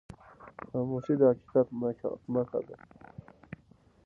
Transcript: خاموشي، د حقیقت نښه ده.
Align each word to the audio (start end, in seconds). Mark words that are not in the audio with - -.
خاموشي، 0.69 1.13
د 1.19 1.21
حقیقت 1.31 1.67
نښه 2.33 2.59
ده. 2.67 2.77